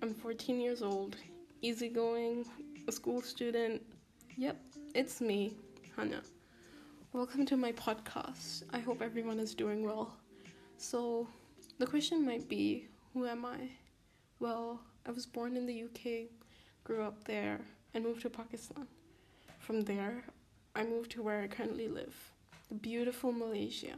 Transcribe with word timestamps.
I'm 0.00 0.14
14 0.14 0.60
years 0.60 0.80
old, 0.80 1.16
easygoing, 1.60 2.46
a 2.86 2.92
school 2.92 3.20
student. 3.20 3.82
Yep, 4.36 4.56
it's 4.94 5.20
me, 5.20 5.56
Hannah. 5.96 6.22
Welcome 7.12 7.44
to 7.46 7.56
my 7.56 7.72
podcast. 7.72 8.62
I 8.72 8.78
hope 8.78 9.02
everyone 9.02 9.40
is 9.40 9.56
doing 9.56 9.84
well. 9.84 10.16
So, 10.76 11.26
the 11.78 11.86
question 11.86 12.24
might 12.24 12.48
be 12.48 12.86
Who 13.12 13.26
am 13.26 13.44
I? 13.44 13.70
Well, 14.38 14.80
I 15.04 15.10
was 15.10 15.26
born 15.26 15.56
in 15.56 15.66
the 15.66 15.82
UK, 15.82 16.30
grew 16.84 17.02
up 17.02 17.24
there, 17.24 17.60
and 17.92 18.04
moved 18.04 18.22
to 18.22 18.30
Pakistan. 18.30 18.86
From 19.58 19.80
there, 19.80 20.22
I 20.76 20.84
moved 20.84 21.10
to 21.12 21.24
where 21.24 21.42
I 21.42 21.48
currently 21.48 21.88
live, 21.88 22.14
the 22.68 22.76
beautiful 22.76 23.32
Malaysia. 23.32 23.96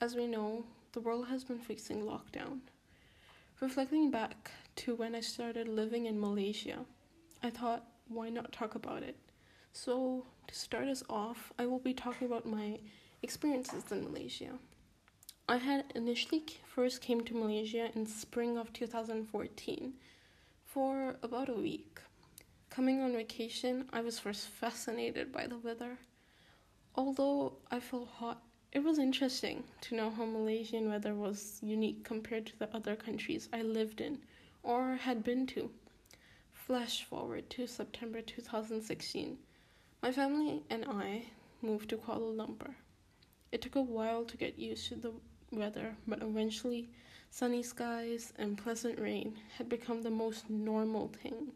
As 0.00 0.16
we 0.16 0.26
know, 0.26 0.64
the 0.94 1.00
world 1.00 1.28
has 1.28 1.44
been 1.44 1.60
facing 1.60 2.02
lockdown. 2.02 2.58
Reflecting 3.60 4.10
back 4.10 4.50
to 4.76 4.96
when 4.96 5.14
I 5.14 5.20
started 5.20 5.68
living 5.68 6.06
in 6.06 6.20
Malaysia, 6.20 6.84
I 7.42 7.50
thought, 7.50 7.84
why 8.08 8.28
not 8.28 8.52
talk 8.52 8.74
about 8.74 9.04
it? 9.04 9.16
So, 9.72 10.26
to 10.48 10.54
start 10.54 10.88
us 10.88 11.04
off, 11.08 11.52
I 11.56 11.66
will 11.66 11.78
be 11.78 11.94
talking 11.94 12.26
about 12.26 12.46
my 12.46 12.80
experiences 13.22 13.84
in 13.92 14.04
Malaysia. 14.04 14.58
I 15.48 15.58
had 15.58 15.92
initially 15.94 16.42
first 16.66 17.00
came 17.00 17.20
to 17.22 17.34
Malaysia 17.34 17.90
in 17.94 18.06
spring 18.06 18.58
of 18.58 18.72
2014 18.72 19.94
for 20.64 21.16
about 21.22 21.48
a 21.48 21.54
week. 21.54 22.00
Coming 22.70 23.02
on 23.02 23.12
vacation, 23.12 23.88
I 23.92 24.00
was 24.00 24.18
first 24.18 24.48
fascinated 24.48 25.30
by 25.30 25.46
the 25.46 25.58
weather. 25.58 25.98
Although 26.96 27.58
I 27.70 27.78
felt 27.78 28.08
hot, 28.08 28.42
it 28.74 28.82
was 28.82 28.98
interesting 28.98 29.62
to 29.80 29.94
know 29.94 30.10
how 30.10 30.24
Malaysian 30.24 30.88
weather 30.90 31.14
was 31.14 31.60
unique 31.62 32.02
compared 32.02 32.44
to 32.44 32.58
the 32.58 32.68
other 32.74 32.96
countries 32.96 33.48
I 33.52 33.62
lived 33.62 34.00
in 34.00 34.18
or 34.64 34.96
had 34.96 35.22
been 35.22 35.46
to. 35.48 35.70
Flash 36.52 37.04
forward 37.04 37.48
to 37.50 37.68
September 37.68 38.20
2016. 38.20 39.38
My 40.02 40.10
family 40.10 40.64
and 40.70 40.84
I 40.86 41.26
moved 41.62 41.90
to 41.90 41.96
Kuala 41.96 42.34
Lumpur. 42.34 42.74
It 43.52 43.62
took 43.62 43.76
a 43.76 43.80
while 43.80 44.24
to 44.24 44.36
get 44.36 44.58
used 44.58 44.88
to 44.88 44.96
the 44.96 45.12
weather, 45.52 45.94
but 46.08 46.20
eventually, 46.20 46.90
sunny 47.30 47.62
skies 47.62 48.32
and 48.38 48.58
pleasant 48.58 48.98
rain 48.98 49.38
had 49.56 49.68
become 49.68 50.02
the 50.02 50.10
most 50.10 50.50
normal 50.50 51.12
thing. 51.22 51.52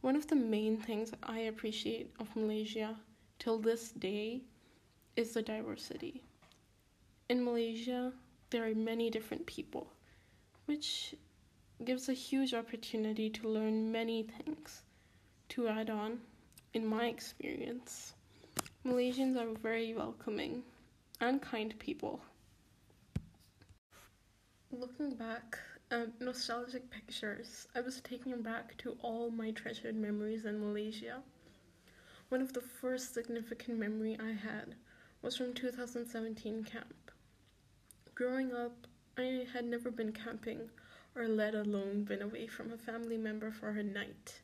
One 0.00 0.14
of 0.14 0.28
the 0.28 0.36
main 0.36 0.76
things 0.76 1.10
I 1.24 1.40
appreciate 1.40 2.14
of 2.20 2.36
Malaysia 2.36 2.94
till 3.40 3.58
this 3.58 3.90
day 3.90 4.42
is 5.16 5.32
the 5.32 5.42
diversity. 5.42 6.22
In 7.28 7.44
Malaysia, 7.44 8.12
there 8.50 8.64
are 8.64 8.74
many 8.76 9.10
different 9.10 9.46
people, 9.46 9.88
which 10.66 11.16
gives 11.84 12.08
a 12.08 12.12
huge 12.12 12.54
opportunity 12.54 13.28
to 13.30 13.48
learn 13.48 13.90
many 13.90 14.22
things. 14.22 14.82
To 15.48 15.66
add 15.66 15.90
on, 15.90 16.20
in 16.72 16.86
my 16.86 17.06
experience, 17.06 18.12
Malaysians 18.84 19.36
are 19.36 19.58
very 19.58 19.92
welcoming 19.92 20.62
and 21.20 21.42
kind 21.42 21.76
people. 21.80 22.20
Looking 24.70 25.16
back 25.16 25.58
at 25.90 26.20
nostalgic 26.20 26.88
pictures, 26.90 27.66
I 27.74 27.80
was 27.80 28.00
taken 28.02 28.40
back 28.40 28.76
to 28.78 28.96
all 29.02 29.32
my 29.32 29.50
treasured 29.50 29.96
memories 29.96 30.44
in 30.44 30.60
Malaysia. 30.60 31.24
One 32.28 32.40
of 32.40 32.52
the 32.52 32.60
first 32.60 33.14
significant 33.14 33.80
memory 33.80 34.16
I 34.20 34.30
had 34.30 34.76
was 35.22 35.36
from 35.36 35.54
2017 35.54 36.62
camp. 36.62 37.10
Growing 38.16 38.54
up, 38.54 38.86
I 39.18 39.46
had 39.52 39.66
never 39.66 39.90
been 39.90 40.10
camping 40.10 40.70
or 41.14 41.28
let 41.28 41.54
alone 41.54 42.04
been 42.04 42.22
away 42.22 42.46
from 42.46 42.72
a 42.72 42.78
family 42.78 43.18
member 43.18 43.50
for 43.50 43.68
a 43.68 43.82
night. 43.82 44.40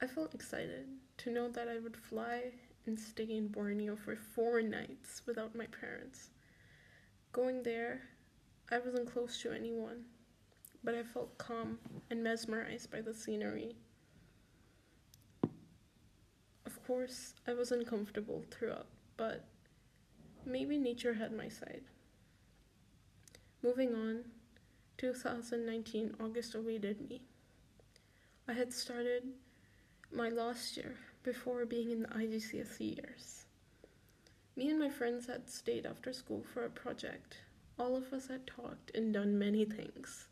I 0.00 0.06
felt 0.06 0.34
excited 0.34 0.86
to 1.18 1.30
know 1.30 1.50
that 1.50 1.68
I 1.68 1.78
would 1.78 1.98
fly 1.98 2.52
and 2.86 2.98
stay 2.98 3.24
in 3.24 3.48
Borneo 3.48 3.94
for 3.94 4.16
four 4.16 4.62
nights 4.62 5.20
without 5.26 5.54
my 5.54 5.66
parents. 5.66 6.30
Going 7.30 7.62
there, 7.62 8.00
I 8.72 8.78
wasn't 8.78 9.12
close 9.12 9.38
to 9.42 9.52
anyone, 9.52 10.06
but 10.82 10.94
I 10.94 11.02
felt 11.02 11.36
calm 11.36 11.78
and 12.08 12.24
mesmerized 12.24 12.90
by 12.90 13.02
the 13.02 13.12
scenery. 13.12 13.76
Of 16.64 16.82
course, 16.86 17.34
I 17.46 17.52
was 17.52 17.70
uncomfortable 17.70 18.46
throughout, 18.50 18.86
but 19.18 19.44
maybe 20.46 20.78
nature 20.78 21.12
had 21.12 21.36
my 21.36 21.50
side. 21.50 21.82
Moving 23.66 23.96
on, 23.96 24.26
2019 24.98 26.14
August 26.20 26.54
awaited 26.54 27.10
me. 27.10 27.22
I 28.46 28.52
had 28.52 28.72
started 28.72 29.24
my 30.12 30.28
last 30.28 30.76
year 30.76 30.94
before 31.24 31.66
being 31.66 31.90
in 31.90 32.02
the 32.02 32.08
IGCSE 32.10 32.96
years. 32.96 33.44
Me 34.54 34.70
and 34.70 34.78
my 34.78 34.88
friends 34.88 35.26
had 35.26 35.50
stayed 35.50 35.84
after 35.84 36.12
school 36.12 36.44
for 36.54 36.64
a 36.64 36.70
project. 36.70 37.38
All 37.76 37.96
of 37.96 38.12
us 38.12 38.28
had 38.28 38.46
talked 38.46 38.92
and 38.94 39.12
done 39.12 39.36
many 39.36 39.64
things. 39.64 40.28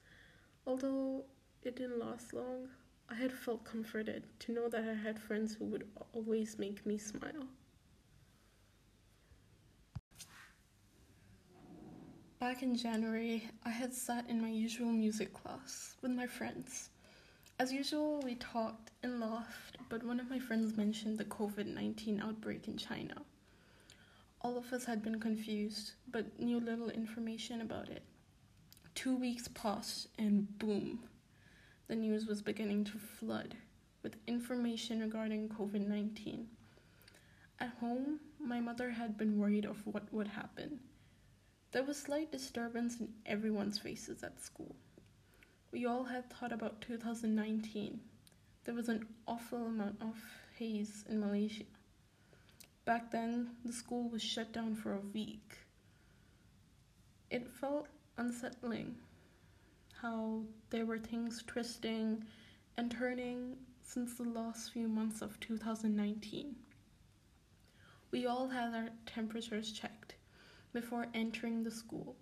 Although 0.65 1.25
it 1.65 1.75
didn't 1.75 1.99
last 1.99 2.35
long, 2.35 2.69
I 3.09 3.17
had 3.17 3.33
felt 3.33 3.65
comforted 3.65 4.23
to 4.39 4.53
know 4.53 4.69
that 4.69 4.85
I 4.89 4.95
had 4.95 5.19
friends 5.19 5.57
who 5.57 5.65
would 5.65 5.89
always 6.13 6.57
make 6.57 6.87
me 6.87 6.99
smile. 6.99 7.49
Back 12.45 12.63
in 12.63 12.77
January, 12.77 13.49
I 13.65 13.71
had 13.71 13.95
sat 13.95 14.29
in 14.29 14.39
my 14.39 14.51
usual 14.51 14.93
music 14.93 15.33
class 15.33 15.97
with 16.03 16.11
my 16.11 16.27
friends. 16.27 16.91
As 17.59 17.73
usual, 17.73 18.21
we 18.23 18.35
talked 18.35 18.91
and 19.03 19.19
laughed, 19.19 19.79
but 19.89 20.05
one 20.05 20.21
of 20.21 20.29
my 20.29 20.39
friends 20.39 20.77
mentioned 20.77 21.17
the 21.17 21.25
COVID 21.25 21.65
19 21.65 22.21
outbreak 22.21 22.69
in 22.69 22.77
China. 22.77 23.15
All 24.43 24.59
of 24.59 24.75
us 24.75 24.85
had 24.85 25.03
been 25.03 25.21
confused, 25.21 25.93
but 26.13 26.39
knew 26.39 26.61
little 26.61 26.91
information 26.91 27.63
about 27.63 27.89
it. 27.89 28.03
Two 28.95 29.17
weeks 29.17 29.49
passed, 29.49 30.09
and 30.19 30.59
boom, 30.59 30.99
the 31.89 31.97
news 31.97 32.27
was 32.27 32.43
beginning 32.43 32.85
to 32.85 32.99
flood 32.99 33.55
with 34.03 34.17
information 34.27 35.01
regarding 35.01 35.49
COVID 35.49 35.89
19. 35.89 36.47
At 37.59 37.73
home, 37.81 38.21
my 38.39 38.61
mother 38.61 38.91
had 38.91 39.17
been 39.17 39.39
worried 39.39 39.65
of 39.65 39.79
what 39.87 40.13
would 40.13 40.29
happen 40.29 40.81
there 41.75 41.83
was 41.83 41.97
slight 42.01 42.31
disturbance 42.31 43.01
in 43.01 43.09
everyone's 43.27 43.81
faces 43.81 44.23
at 44.23 44.41
school. 44.41 44.77
We 45.73 45.87
all 45.87 46.05
had 46.05 46.31
thought 46.31 46.53
about 46.53 46.81
2019. 46.81 47.99
There 48.63 48.75
was 48.77 48.89
an 48.89 49.09
awful 49.27 49.67
amount 49.67 49.97
of 50.01 50.15
haze 50.57 51.05
in 51.09 51.19
Malaysia. 51.19 51.65
Back 52.85 53.11
then, 53.11 53.57
the 53.65 53.73
school 53.73 54.09
was 54.09 54.23
shut 54.23 54.53
down 54.53 54.77
for 54.77 54.95
a 54.95 55.01
week. 55.13 55.59
It 57.29 57.51
felt 57.51 57.89
unsettling 58.19 58.95
how 60.01 60.43
there 60.71 60.87
were 60.87 60.99
things 60.99 61.43
twisting 61.45 62.23
and 62.77 62.89
turning 62.89 63.57
since 63.83 64.15
the 64.15 64.23
last 64.23 64.73
few 64.73 64.87
months 64.87 65.23
of 65.23 65.41
2019. 65.41 66.55
We 68.13 68.27
all 68.27 68.47
had 68.47 68.75
our 68.75 68.91
temperatures 69.07 69.73
checked 69.73 70.14
before 70.75 71.07
entering 71.15 71.63
the 71.63 71.71
school. 71.71 72.17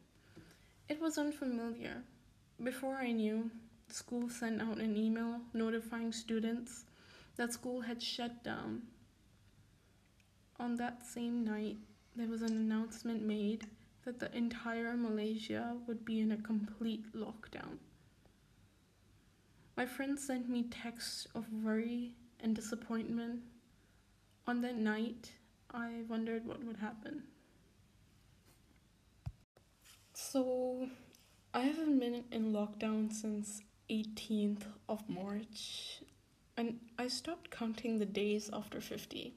It 0.89 1.01
was 1.01 1.19
unfamiliar. 1.19 2.03
Before 2.63 2.97
I 2.97 3.11
knew, 3.11 3.51
school 3.89 4.29
sent 4.29 4.61
out 4.63 4.77
an 4.77 4.97
email 4.97 5.41
notifying 5.55 6.13
students 6.13 6.85
that 7.37 7.53
school 7.53 7.81
had 7.81 8.01
shut 8.01 8.45
down. 8.45 8.83
On 10.61 10.77
that 10.77 11.05
same 11.05 11.45
night, 11.45 11.79
there 12.15 12.29
was 12.29 12.43
an 12.43 12.53
announcement 12.53 13.23
made 13.23 13.67
that 14.05 14.21
the 14.21 14.37
entire 14.37 14.97
Malaysia 14.97 15.77
would 15.87 16.05
be 16.05 16.21
in 16.21 16.33
a 16.33 16.37
complete 16.37 17.13
lockdown. 17.15 17.79
My 19.77 19.87
friends 19.87 20.27
sent 20.27 20.49
me 20.49 20.65
texts 20.65 21.27
of 21.35 21.47
worry 21.65 22.13
and 22.41 22.55
disappointment. 22.55 23.41
On 24.47 24.61
that 24.61 24.77
night, 24.77 25.33
I 25.73 26.03
wondered 26.07 26.47
what 26.47 26.63
would 26.65 26.77
happen. 26.77 27.23
So, 30.33 30.89
I 31.53 31.61
haven't 31.61 31.99
been 31.99 32.25
in 32.33 32.55
lockdown 32.55 33.13
since 33.13 33.61
18th 33.91 34.63
of 34.89 35.07
March, 35.07 36.01
and 36.57 36.81
I 36.99 37.09
stopped 37.09 37.51
counting 37.51 37.99
the 37.99 38.07
days 38.07 38.49
after 38.51 38.81
50. 38.81 39.35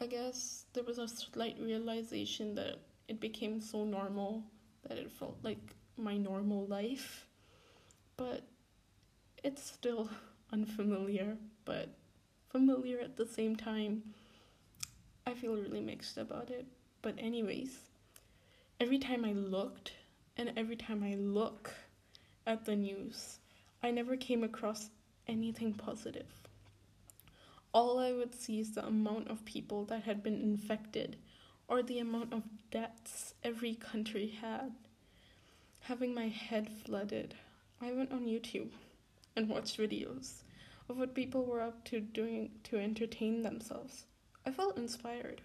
I 0.00 0.06
guess 0.06 0.64
there 0.72 0.82
was 0.82 0.98
a 0.98 1.06
slight 1.06 1.56
realization 1.60 2.56
that 2.56 2.80
it 3.06 3.20
became 3.20 3.60
so 3.60 3.84
normal 3.84 4.42
that 4.88 4.98
it 4.98 5.12
felt 5.12 5.36
like 5.44 5.76
my 5.96 6.16
normal 6.16 6.66
life, 6.66 7.28
but 8.16 8.42
it's 9.44 9.62
still 9.62 10.10
unfamiliar, 10.52 11.36
but 11.64 11.90
familiar 12.48 12.98
at 12.98 13.16
the 13.16 13.26
same 13.26 13.54
time. 13.54 14.02
I 15.24 15.34
feel 15.34 15.54
really 15.54 15.80
mixed 15.80 16.18
about 16.18 16.50
it. 16.50 16.66
But, 17.02 17.14
anyways, 17.18 17.78
every 18.80 18.98
time 18.98 19.24
I 19.24 19.32
looked 19.32 19.92
and 20.38 20.52
every 20.56 20.76
time 20.76 21.02
I 21.02 21.16
look 21.16 21.74
at 22.46 22.64
the 22.64 22.76
news, 22.76 23.40
I 23.82 23.90
never 23.90 24.16
came 24.16 24.44
across 24.44 24.88
anything 25.26 25.74
positive. 25.74 26.26
All 27.74 27.98
I 27.98 28.12
would 28.12 28.34
see 28.34 28.60
is 28.60 28.72
the 28.72 28.86
amount 28.86 29.28
of 29.28 29.44
people 29.44 29.84
that 29.86 30.04
had 30.04 30.22
been 30.22 30.40
infected 30.40 31.16
or 31.66 31.82
the 31.82 31.98
amount 31.98 32.32
of 32.32 32.44
deaths 32.70 33.34
every 33.42 33.74
country 33.74 34.28
had. 34.40 34.72
Having 35.80 36.14
my 36.14 36.28
head 36.28 36.70
flooded, 36.84 37.34
I 37.80 37.92
went 37.92 38.12
on 38.12 38.26
YouTube 38.26 38.70
and 39.36 39.48
watched 39.48 39.76
videos 39.76 40.42
of 40.88 40.96
what 40.96 41.14
people 41.14 41.44
were 41.44 41.60
up 41.60 41.84
to 41.86 42.00
doing 42.00 42.52
to 42.64 42.78
entertain 42.78 43.42
themselves. 43.42 44.04
I 44.46 44.50
felt 44.52 44.78
inspired 44.78 45.42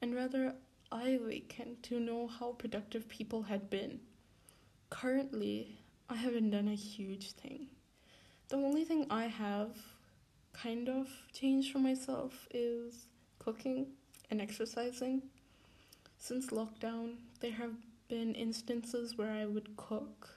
and 0.00 0.14
rather 0.14 0.54
eye 0.90 1.18
awakened 1.22 1.82
to 1.84 2.00
know 2.00 2.26
how 2.26 2.52
productive 2.52 3.08
people 3.08 3.42
had 3.42 3.70
been. 3.70 4.00
Currently, 4.90 5.76
I 6.08 6.16
haven't 6.16 6.50
done 6.50 6.68
a 6.68 6.74
huge 6.74 7.32
thing. 7.32 7.68
The 8.48 8.56
only 8.56 8.84
thing 8.84 9.06
I 9.10 9.24
have 9.26 9.76
kind 10.52 10.88
of 10.88 11.08
changed 11.32 11.70
for 11.70 11.78
myself 11.78 12.48
is 12.50 13.06
cooking 13.38 13.88
and 14.30 14.40
exercising. 14.40 15.22
Since 16.18 16.46
lockdown, 16.46 17.16
there 17.40 17.52
have 17.52 17.74
been 18.08 18.34
instances 18.34 19.16
where 19.16 19.30
I 19.30 19.44
would 19.44 19.76
cook. 19.76 20.30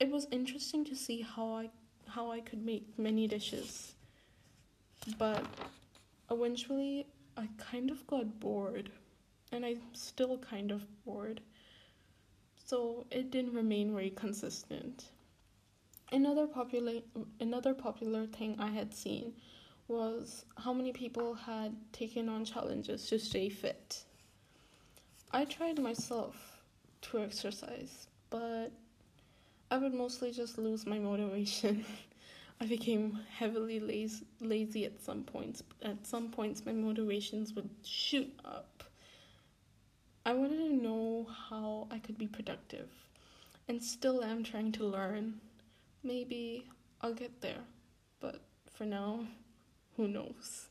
It 0.00 0.10
was 0.10 0.26
interesting 0.30 0.84
to 0.86 0.96
see 0.96 1.22
how 1.22 1.54
I 1.54 1.70
how 2.08 2.30
I 2.30 2.40
could 2.40 2.64
make 2.64 2.98
many 2.98 3.26
dishes. 3.26 3.94
But 5.18 5.44
eventually 6.30 7.06
I 7.38 7.48
kind 7.56 7.90
of 7.90 8.04
got 8.08 8.40
bored 8.40 8.90
and 9.52 9.64
I'm 9.64 9.80
still 9.92 10.38
kind 10.38 10.72
of 10.72 10.84
bored. 11.04 11.40
So 12.64 13.06
it 13.12 13.30
didn't 13.30 13.54
remain 13.54 13.92
very 13.94 14.10
consistent. 14.10 15.06
Another 16.10 16.46
popular 16.46 17.00
another 17.38 17.74
popular 17.74 18.26
thing 18.26 18.56
I 18.58 18.68
had 18.68 18.92
seen 18.92 19.34
was 19.86 20.44
how 20.56 20.72
many 20.72 20.92
people 20.92 21.34
had 21.34 21.76
taken 21.92 22.28
on 22.28 22.44
challenges 22.44 23.06
to 23.08 23.18
stay 23.18 23.48
fit. 23.48 24.02
I 25.30 25.44
tried 25.44 25.78
myself 25.78 26.60
to 27.02 27.20
exercise, 27.20 28.08
but 28.30 28.70
I 29.70 29.78
would 29.78 29.94
mostly 29.94 30.32
just 30.32 30.58
lose 30.58 30.86
my 30.86 30.98
motivation. 31.10 31.84
I 32.60 32.66
became 32.66 33.20
heavily 33.30 33.78
lazy, 33.78 34.26
lazy 34.40 34.84
at 34.84 35.00
some 35.00 35.22
points. 35.22 35.62
At 35.82 36.06
some 36.06 36.30
points, 36.30 36.66
my 36.66 36.72
motivations 36.72 37.52
would 37.54 37.70
shoot 37.84 38.32
up. 38.44 38.82
I 40.26 40.34
wanted 40.34 40.58
to 40.58 40.74
know 40.74 41.26
how 41.48 41.86
I 41.90 41.98
could 42.00 42.18
be 42.18 42.26
productive, 42.26 42.90
and 43.68 43.80
still 43.82 44.24
am 44.24 44.42
trying 44.42 44.72
to 44.72 44.84
learn. 44.84 45.40
Maybe 46.02 46.68
I'll 47.00 47.14
get 47.14 47.40
there, 47.40 47.62
but 48.20 48.40
for 48.74 48.84
now, 48.84 49.24
who 49.96 50.08
knows? 50.08 50.68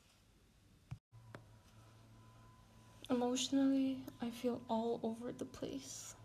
Emotionally, 3.10 4.04
I 4.22 4.30
feel 4.30 4.62
all 4.68 5.00
over 5.02 5.32
the 5.32 5.46
place. 5.46 6.16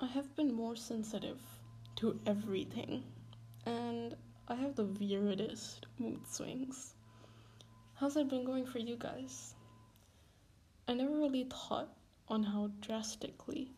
I 0.00 0.06
have 0.06 0.36
been 0.36 0.52
more 0.52 0.76
sensitive 0.76 1.40
to 1.96 2.20
everything, 2.26 3.02
and 3.64 4.14
I 4.50 4.56
have 4.56 4.74
the 4.74 4.86
weirdest 4.86 5.86
mood 5.96 6.26
swings. 6.26 6.94
How's 7.94 8.16
it 8.16 8.28
been 8.28 8.44
going 8.44 8.66
for 8.66 8.80
you 8.80 8.96
guys? 8.96 9.54
I 10.88 10.94
never 10.94 11.14
really 11.14 11.44
thought 11.44 11.88
on 12.26 12.42
how 12.42 12.72
drastically 12.80 13.70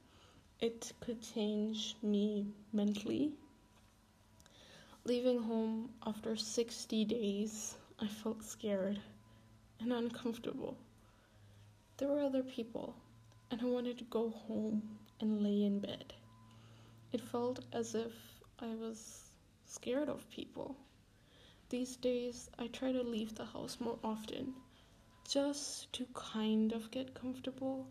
it 0.61 0.91
could 1.01 1.21
change 1.21 1.97
me 2.03 2.47
mentally. 2.73 3.35
Leaving 5.05 5.43
home 5.43 5.91
after 6.07 6.37
60 6.37 7.05
days, 7.05 7.75
I 8.01 8.07
felt 8.07 8.43
scared 8.43 8.99
and 9.79 9.93
uncomfortable. 9.93 10.79
There 11.99 12.09
were 12.09 12.23
other 12.23 12.43
people, 12.43 12.97
and 13.51 13.61
I 13.61 13.67
wanted 13.67 13.99
to 13.99 14.05
go 14.05 14.31
home 14.31 14.99
and 15.21 15.43
lay 15.43 15.65
in 15.65 15.81
bed. 15.81 16.15
It 17.13 17.21
felt 17.21 17.63
as 17.75 17.95
if 17.95 18.15
I 18.59 18.69
was 18.69 19.22
scared 19.73 20.11
of 20.11 20.29
people. 20.29 20.77
These 21.71 21.97
days, 21.97 22.51
I 22.59 22.67
try 22.67 22.93
to 22.93 23.03
leave 23.03 23.35
the 23.35 23.47
house 23.47 23.79
more 23.81 23.99
often 24.05 24.53
just 25.27 25.91
to 25.95 26.07
kind 26.13 26.73
of 26.73 26.91
get 26.91 27.15
comfortable 27.15 27.87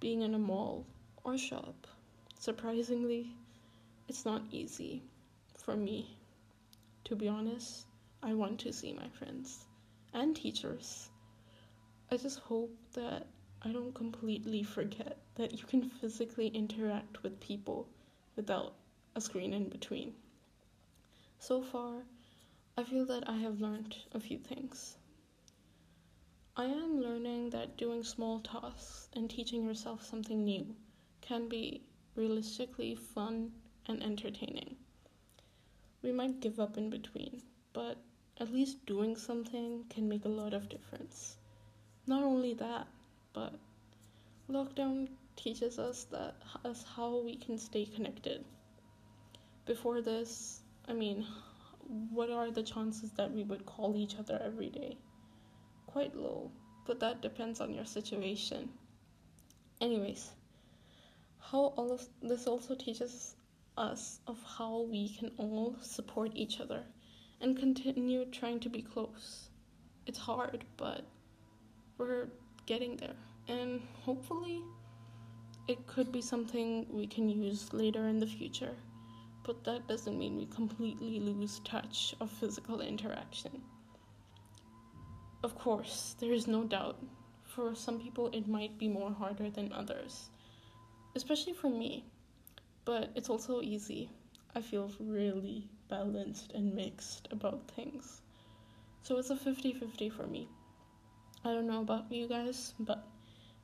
being 0.00 0.22
in 0.22 0.34
a 0.34 0.38
mall 0.38 0.84
or 1.22 1.38
shop. 1.38 1.86
Surprisingly, 2.40 3.36
it's 4.08 4.24
not 4.24 4.42
easy 4.50 5.04
for 5.56 5.76
me. 5.76 6.18
To 7.04 7.14
be 7.14 7.28
honest, 7.28 7.86
I 8.20 8.34
want 8.34 8.58
to 8.60 8.72
see 8.72 8.92
my 8.92 9.08
friends 9.10 9.66
and 10.12 10.34
teachers. 10.34 11.08
I 12.10 12.16
just 12.16 12.40
hope 12.40 12.76
that 12.94 13.28
I 13.62 13.70
don't 13.70 13.94
completely 13.94 14.64
forget 14.64 15.18
that 15.36 15.52
you 15.52 15.64
can 15.66 15.88
physically 15.88 16.48
interact 16.48 17.22
with 17.22 17.38
people 17.38 17.86
without 18.34 18.74
a 19.14 19.20
screen 19.20 19.52
in 19.52 19.68
between. 19.68 20.14
So 21.44 21.60
far, 21.60 22.04
I 22.76 22.84
feel 22.84 23.04
that 23.06 23.28
I 23.28 23.38
have 23.38 23.60
learned 23.60 23.96
a 24.12 24.20
few 24.20 24.38
things. 24.38 24.96
I 26.56 26.66
am 26.66 27.00
learning 27.00 27.50
that 27.50 27.76
doing 27.76 28.04
small 28.04 28.38
tasks 28.38 29.08
and 29.14 29.28
teaching 29.28 29.64
yourself 29.64 30.04
something 30.04 30.44
new 30.44 30.76
can 31.20 31.48
be 31.48 31.82
realistically 32.14 32.94
fun 32.94 33.50
and 33.86 34.00
entertaining. 34.04 34.76
We 36.00 36.12
might 36.12 36.38
give 36.38 36.60
up 36.60 36.78
in 36.78 36.90
between, 36.90 37.42
but 37.72 37.98
at 38.38 38.52
least 38.52 38.86
doing 38.86 39.16
something 39.16 39.86
can 39.90 40.08
make 40.08 40.24
a 40.24 40.28
lot 40.28 40.54
of 40.54 40.68
difference. 40.68 41.38
Not 42.06 42.22
only 42.22 42.54
that, 42.54 42.86
but 43.32 43.54
lockdown 44.48 45.08
teaches 45.34 45.80
us 45.80 46.04
that 46.04 46.36
us 46.64 46.84
how 46.84 47.18
we 47.18 47.34
can 47.34 47.58
stay 47.58 47.84
connected. 47.84 48.44
Before 49.66 50.00
this, 50.00 50.61
I 50.88 50.92
mean, 50.92 51.26
what 52.10 52.30
are 52.30 52.50
the 52.50 52.62
chances 52.62 53.10
that 53.12 53.32
we 53.32 53.44
would 53.44 53.66
call 53.66 53.96
each 53.96 54.16
other 54.18 54.40
every 54.44 54.70
day? 54.70 54.96
Quite 55.86 56.16
low, 56.16 56.50
but 56.86 57.00
that 57.00 57.22
depends 57.22 57.60
on 57.60 57.72
your 57.72 57.84
situation. 57.84 58.68
Anyways, 59.80 60.30
how 61.38 61.74
all 61.76 61.92
of 61.92 62.06
this 62.22 62.46
also 62.46 62.74
teaches 62.74 63.36
us 63.76 64.20
of 64.26 64.38
how 64.42 64.82
we 64.90 65.08
can 65.08 65.32
all 65.38 65.76
support 65.80 66.30
each 66.34 66.60
other 66.60 66.82
and 67.40 67.58
continue 67.58 68.24
trying 68.26 68.60
to 68.60 68.68
be 68.68 68.82
close. 68.82 69.48
It's 70.06 70.18
hard, 70.18 70.64
but 70.76 71.04
we're 71.98 72.28
getting 72.66 72.96
there. 72.96 73.16
And 73.48 73.80
hopefully 74.04 74.62
it 75.68 75.86
could 75.86 76.12
be 76.12 76.22
something 76.22 76.86
we 76.90 77.06
can 77.06 77.28
use 77.28 77.72
later 77.72 78.06
in 78.08 78.18
the 78.18 78.26
future, 78.26 78.76
but 79.44 79.64
that 79.64 79.88
doesn't 79.88 80.18
mean 80.18 80.36
we 80.36 80.46
completely 80.46 81.20
lose 81.20 81.60
touch 81.64 82.14
of 82.20 82.30
physical 82.30 82.80
interaction. 82.80 83.62
Of 85.42 85.58
course, 85.58 86.14
there 86.20 86.32
is 86.32 86.46
no 86.46 86.64
doubt, 86.64 87.02
for 87.44 87.74
some 87.74 88.00
people 88.00 88.30
it 88.32 88.46
might 88.46 88.78
be 88.78 88.88
more 88.88 89.10
harder 89.10 89.50
than 89.50 89.72
others, 89.72 90.30
especially 91.16 91.52
for 91.52 91.68
me, 91.68 92.04
but 92.84 93.10
it's 93.14 93.28
also 93.28 93.60
easy. 93.60 94.08
I 94.54 94.60
feel 94.60 94.90
really 95.00 95.68
balanced 95.88 96.52
and 96.52 96.74
mixed 96.74 97.28
about 97.32 97.70
things. 97.70 98.22
So 99.02 99.18
it's 99.18 99.30
a 99.30 99.36
50 99.36 99.72
50 99.72 100.08
for 100.10 100.26
me. 100.26 100.48
I 101.44 101.52
don't 101.52 101.66
know 101.66 101.80
about 101.80 102.12
you 102.12 102.28
guys, 102.28 102.74
but 102.78 103.04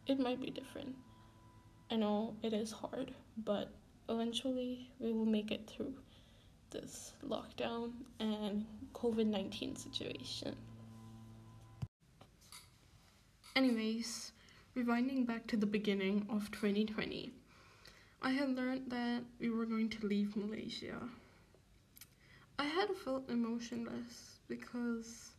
it 0.08 0.18
might 0.18 0.40
be 0.40 0.50
different. 0.50 0.96
I 1.90 1.96
know 1.96 2.34
it 2.42 2.52
is 2.52 2.72
hard, 2.72 3.14
but 3.36 3.70
eventually 4.08 4.90
we 4.98 5.12
will 5.12 5.26
make 5.26 5.50
it 5.50 5.68
through 5.68 5.94
this 6.70 7.12
lockdown 7.26 7.92
and 8.20 8.64
COVID 8.94 9.26
19 9.26 9.76
situation. 9.76 10.56
Anyways, 13.56 14.32
rewinding 14.76 15.26
back 15.26 15.46
to 15.48 15.56
the 15.56 15.66
beginning 15.66 16.26
of 16.28 16.50
2020, 16.50 17.32
I 18.22 18.30
had 18.30 18.50
learned 18.50 18.90
that 18.90 19.22
we 19.40 19.50
were 19.50 19.66
going 19.66 19.88
to 19.90 20.06
leave 20.06 20.36
Malaysia. 20.36 21.08
I 22.58 22.64
had 22.64 22.88
felt 22.96 23.28
emotionless 23.30 24.38
because 24.48 25.30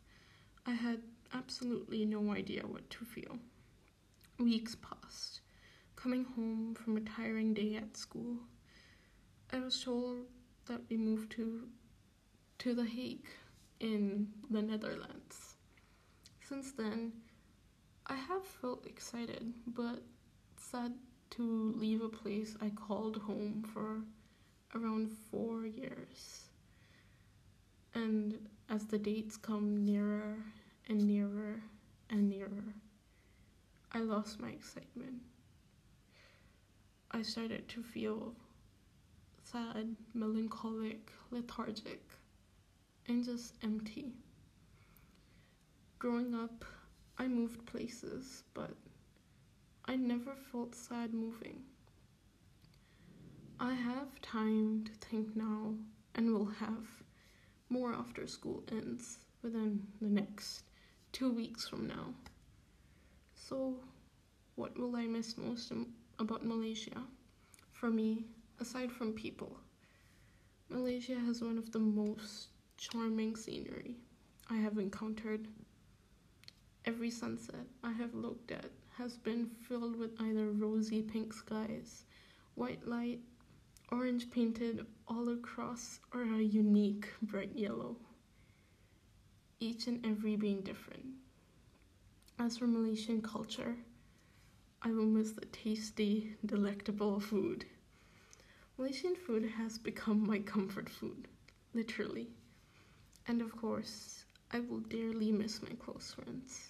I 0.65 0.71
had 0.71 0.99
absolutely 1.33 2.05
no 2.05 2.31
idea 2.31 2.63
what 2.65 2.89
to 2.89 3.05
feel. 3.05 3.37
Weeks 4.37 4.75
passed 4.75 5.41
Coming 5.95 6.23
home 6.23 6.75
from 6.75 6.95
a 6.95 7.01
tiring 7.01 7.53
day 7.53 7.75
at 7.75 7.97
school, 7.97 8.37
I 9.51 9.59
was 9.59 9.83
told 9.83 10.27
that 10.67 10.81
we 10.89 10.97
moved 10.97 11.31
to 11.33 11.67
to 12.59 12.75
The 12.75 12.85
Hague 12.85 13.27
in 13.79 14.27
the 14.51 14.61
Netherlands. 14.61 15.55
Since 16.47 16.73
then, 16.73 17.13
I 18.05 18.15
have 18.15 18.45
felt 18.45 18.85
excited 18.85 19.53
but 19.65 20.03
sad 20.57 20.93
to 21.31 21.73
leave 21.75 22.01
a 22.01 22.09
place 22.09 22.57
I 22.61 22.69
called 22.69 23.17
home 23.17 23.63
for 23.73 24.01
around 24.75 25.09
4 25.31 25.65
years. 25.65 26.49
And 27.95 28.37
as 28.69 28.85
the 28.85 28.99
dates 28.99 29.37
come 29.37 29.83
nearer 29.83 30.37
and 30.87 31.07
nearer 31.07 31.63
and 32.09 32.29
nearer, 32.29 32.75
I 33.93 33.99
lost 33.99 34.39
my 34.39 34.49
excitement. 34.49 35.21
I 37.11 37.23
started 37.23 37.67
to 37.69 37.81
feel 37.81 38.35
sad, 39.51 39.95
melancholic, 40.13 41.11
lethargic, 41.31 42.03
and 43.07 43.23
just 43.23 43.53
empty. 43.63 44.13
Growing 45.97 46.35
up, 46.35 46.63
I 47.17 47.27
moved 47.27 47.65
places, 47.65 48.43
but 48.53 48.75
I 49.85 49.95
never 49.95 50.35
felt 50.51 50.75
sad 50.75 51.13
moving. 51.13 51.63
I 53.59 53.73
have 53.73 54.21
time 54.21 54.85
to 54.85 54.91
think 55.07 55.35
now 55.35 55.73
and 56.15 56.31
will 56.31 56.45
have 56.45 56.85
more 57.69 57.93
after 57.93 58.27
school 58.27 58.63
ends 58.71 59.17
within 59.41 59.81
the 59.99 60.09
next 60.09 60.63
two 61.11 61.31
weeks 61.33 61.67
from 61.67 61.87
now. 61.87 62.13
So, 63.33 63.77
what 64.55 64.77
will 64.77 64.95
I 64.95 65.07
miss 65.07 65.37
most 65.37 65.73
about 66.19 66.45
Malaysia? 66.45 67.01
For 67.73 67.89
me, 67.89 68.25
aside 68.59 68.91
from 68.91 69.13
people, 69.13 69.57
Malaysia 70.69 71.15
has 71.15 71.41
one 71.41 71.57
of 71.57 71.71
the 71.71 71.79
most 71.79 72.49
charming 72.77 73.35
scenery 73.35 73.95
I 74.49 74.57
have 74.57 74.77
encountered. 74.77 75.47
Every 76.85 77.09
sunset 77.09 77.65
I 77.83 77.91
have 77.93 78.13
looked 78.13 78.51
at 78.51 78.71
has 78.97 79.17
been 79.17 79.49
filled 79.67 79.95
with 79.95 80.19
either 80.19 80.51
rosy 80.51 81.01
pink 81.01 81.33
skies, 81.33 82.05
white 82.55 82.85
light, 82.87 83.19
orange 83.91 84.29
painted 84.29 84.85
all 85.07 85.29
across, 85.29 85.99
or 86.13 86.23
a 86.23 86.41
unique 86.41 87.07
bright 87.21 87.55
yellow. 87.55 87.95
Each 89.59 89.87
and 89.87 90.05
every 90.05 90.35
being 90.35 90.61
different. 90.61 91.05
As 92.37 92.57
for 92.57 92.67
Malaysian 92.67 93.21
culture, 93.21 93.75
I 94.81 94.91
will 94.91 95.05
miss 95.05 95.31
the 95.31 95.45
tasty, 95.45 96.35
delectable 96.45 97.19
food. 97.19 97.65
Malaysian 98.79 99.13
food 99.13 99.43
has 99.57 99.77
become 99.77 100.25
my 100.25 100.39
comfort 100.39 100.87
food, 100.87 101.27
literally. 101.73 102.29
And 103.27 103.41
of 103.41 103.53
course, 103.53 104.23
I 104.51 104.61
will 104.61 104.79
dearly 104.79 105.33
miss 105.33 105.61
my 105.61 105.75
close 105.83 106.15
friends 106.15 106.69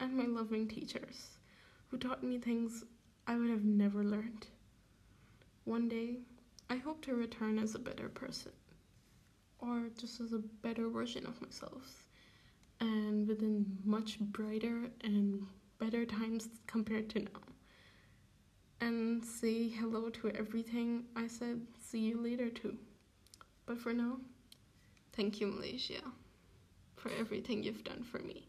and 0.00 0.16
my 0.16 0.24
loving 0.24 0.66
teachers 0.66 1.38
who 1.86 1.96
taught 1.96 2.24
me 2.24 2.38
things 2.38 2.82
I 3.28 3.36
would 3.36 3.50
have 3.50 3.62
never 3.62 4.02
learned. 4.02 4.48
One 5.62 5.88
day, 5.88 6.18
I 6.68 6.74
hope 6.74 7.02
to 7.02 7.14
return 7.14 7.60
as 7.60 7.76
a 7.76 7.78
better 7.78 8.08
person, 8.08 8.50
or 9.60 9.90
just 9.96 10.20
as 10.20 10.32
a 10.32 10.40
better 10.40 10.88
version 10.88 11.24
of 11.24 11.40
myself, 11.40 12.08
and 12.80 13.28
within 13.28 13.78
much 13.84 14.18
brighter 14.18 14.90
and 15.02 15.46
better 15.78 16.04
times 16.04 16.48
compared 16.66 17.10
to 17.10 17.20
now. 17.20 17.53
And 18.80 19.24
say 19.24 19.68
hello 19.68 20.10
to 20.10 20.30
everything 20.30 21.04
I 21.16 21.26
said 21.26 21.60
see 21.82 22.00
you 22.00 22.20
later 22.20 22.50
to. 22.50 22.76
But 23.66 23.78
for 23.78 23.92
now, 23.92 24.18
thank 25.12 25.40
you, 25.40 25.46
Malaysia, 25.46 26.02
for 26.96 27.10
everything 27.18 27.62
you've 27.62 27.84
done 27.84 28.02
for 28.02 28.18
me. 28.18 28.46